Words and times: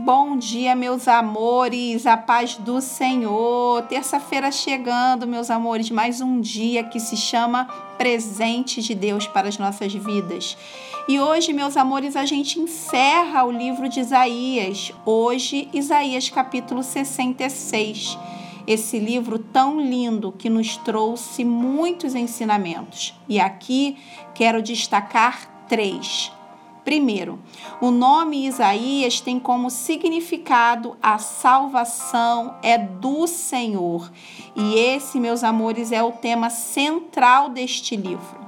Bom 0.00 0.36
dia, 0.36 0.76
meus 0.76 1.08
amores, 1.08 2.06
a 2.06 2.16
paz 2.16 2.54
do 2.54 2.80
Senhor. 2.80 3.82
Terça-feira 3.88 4.52
chegando, 4.52 5.26
meus 5.26 5.50
amores, 5.50 5.90
mais 5.90 6.20
um 6.20 6.40
dia 6.40 6.84
que 6.84 7.00
se 7.00 7.16
chama 7.16 7.64
Presente 7.98 8.80
de 8.80 8.94
Deus 8.94 9.26
para 9.26 9.48
as 9.48 9.58
nossas 9.58 9.92
vidas. 9.92 10.56
E 11.08 11.18
hoje, 11.18 11.52
meus 11.52 11.76
amores, 11.76 12.14
a 12.14 12.24
gente 12.24 12.60
encerra 12.60 13.42
o 13.42 13.50
livro 13.50 13.88
de 13.88 13.98
Isaías. 13.98 14.92
Hoje, 15.04 15.68
Isaías 15.74 16.30
capítulo 16.30 16.84
66. 16.84 18.16
Esse 18.68 19.00
livro 19.00 19.36
tão 19.36 19.80
lindo 19.80 20.30
que 20.30 20.48
nos 20.48 20.76
trouxe 20.76 21.44
muitos 21.44 22.14
ensinamentos. 22.14 23.18
E 23.28 23.40
aqui 23.40 23.96
quero 24.32 24.62
destacar 24.62 25.66
três. 25.68 26.30
Primeiro, 26.88 27.38
o 27.82 27.90
nome 27.90 28.46
Isaías 28.46 29.20
tem 29.20 29.38
como 29.38 29.68
significado 29.68 30.96
a 31.02 31.18
salvação 31.18 32.54
é 32.62 32.78
do 32.78 33.26
Senhor. 33.26 34.10
E 34.56 34.78
esse, 34.78 35.20
meus 35.20 35.44
amores, 35.44 35.92
é 35.92 36.02
o 36.02 36.12
tema 36.12 36.48
central 36.48 37.50
deste 37.50 37.94
livro. 37.94 38.40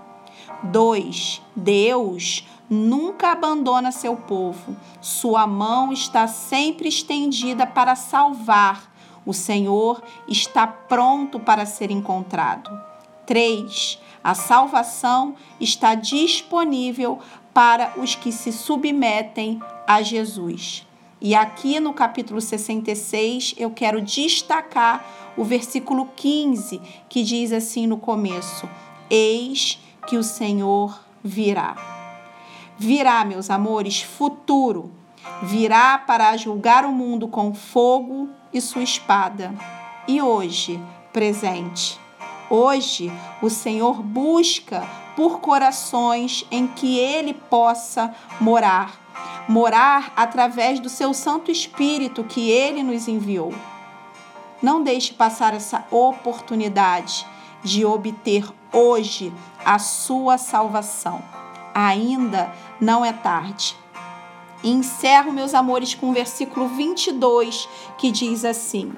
2. 0.62 1.42
Deus 1.54 2.48
nunca 2.70 3.32
abandona 3.32 3.92
seu 3.92 4.16
povo. 4.16 4.74
Sua 5.02 5.46
mão 5.46 5.92
está 5.92 6.26
sempre 6.26 6.88
estendida 6.88 7.66
para 7.66 7.94
salvar. 7.94 8.90
O 9.26 9.34
Senhor 9.34 10.02
está 10.26 10.66
pronto 10.66 11.38
para 11.38 11.66
ser 11.66 11.90
encontrado. 11.90 12.89
3. 13.30 14.00
A 14.24 14.34
salvação 14.34 15.36
está 15.60 15.94
disponível 15.94 17.20
para 17.54 17.92
os 17.96 18.16
que 18.16 18.32
se 18.32 18.52
submetem 18.52 19.60
a 19.86 20.02
Jesus. 20.02 20.84
E 21.20 21.32
aqui 21.32 21.78
no 21.78 21.92
capítulo 21.92 22.40
66 22.40 23.54
eu 23.56 23.70
quero 23.70 24.02
destacar 24.02 25.32
o 25.36 25.44
versículo 25.44 26.08
15, 26.16 26.82
que 27.08 27.22
diz 27.22 27.52
assim 27.52 27.86
no 27.86 27.98
começo: 27.98 28.68
Eis 29.08 29.78
que 30.08 30.16
o 30.16 30.24
Senhor 30.24 31.00
virá. 31.22 31.76
Virá, 32.76 33.24
meus 33.24 33.48
amores, 33.48 34.02
futuro. 34.02 34.90
Virá 35.40 35.98
para 35.98 36.36
julgar 36.36 36.84
o 36.84 36.90
mundo 36.90 37.28
com 37.28 37.54
fogo 37.54 38.28
e 38.52 38.60
sua 38.60 38.82
espada. 38.82 39.54
E 40.08 40.20
hoje, 40.20 40.80
presente. 41.12 42.09
Hoje, 42.52 43.12
o 43.40 43.48
Senhor 43.48 44.02
busca 44.02 44.84
por 45.14 45.38
corações 45.38 46.44
em 46.50 46.66
que 46.66 46.98
ele 46.98 47.32
possa 47.32 48.12
morar, 48.40 49.00
morar 49.48 50.12
através 50.16 50.80
do 50.80 50.88
seu 50.88 51.14
Santo 51.14 51.52
Espírito 51.52 52.24
que 52.24 52.50
ele 52.50 52.82
nos 52.82 53.06
enviou. 53.06 53.54
Não 54.60 54.82
deixe 54.82 55.14
passar 55.14 55.54
essa 55.54 55.84
oportunidade 55.92 57.24
de 57.62 57.84
obter 57.84 58.44
hoje 58.72 59.32
a 59.64 59.78
sua 59.78 60.36
salvação. 60.36 61.22
Ainda 61.72 62.52
não 62.80 63.04
é 63.04 63.12
tarde. 63.12 63.76
Encerro, 64.64 65.30
meus 65.30 65.54
amores, 65.54 65.94
com 65.94 66.10
o 66.10 66.12
versículo 66.12 66.66
22, 66.66 67.68
que 67.96 68.10
diz 68.10 68.44
assim: 68.44 68.92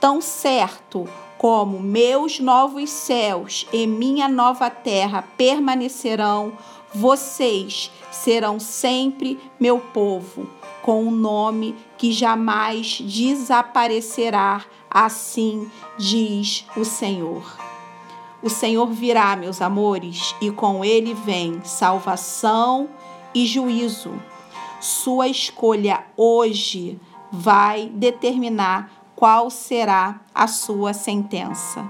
Tão 0.00 0.20
certo 0.20 1.08
como 1.38 1.80
meus 1.80 2.40
novos 2.40 2.90
céus 2.90 3.66
e 3.72 3.86
minha 3.86 4.28
nova 4.28 4.70
terra 4.70 5.22
permanecerão, 5.36 6.52
vocês 6.94 7.90
serão 8.10 8.58
sempre 8.58 9.38
meu 9.60 9.78
povo, 9.78 10.48
com 10.82 11.04
um 11.04 11.10
nome 11.10 11.74
que 11.98 12.10
jamais 12.12 13.00
desaparecerá, 13.00 14.64
assim 14.90 15.70
diz 15.98 16.64
o 16.76 16.84
Senhor. 16.84 17.58
O 18.42 18.48
Senhor 18.48 18.86
virá, 18.86 19.34
meus 19.36 19.60
amores, 19.60 20.34
e 20.40 20.50
com 20.50 20.84
ele 20.84 21.12
vem 21.12 21.60
salvação 21.64 22.88
e 23.34 23.44
juízo. 23.44 24.14
Sua 24.80 25.26
escolha 25.26 26.04
hoje 26.16 26.98
vai 27.32 27.90
determinar 27.92 28.90
qual 29.16 29.50
será 29.50 30.20
a 30.34 30.46
sua 30.46 30.92
sentença. 30.92 31.88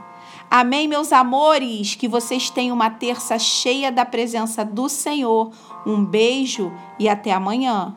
Amém, 0.48 0.86
meus 0.86 1.12
amores? 1.12 1.96
Que 1.96 2.06
vocês 2.06 2.48
tenham 2.48 2.74
uma 2.74 2.88
terça 2.88 3.36
cheia 3.38 3.90
da 3.90 4.06
presença 4.06 4.64
do 4.64 4.88
Senhor. 4.88 5.50
Um 5.84 6.04
beijo 6.04 6.72
e 6.98 7.08
até 7.08 7.32
amanhã. 7.32 7.96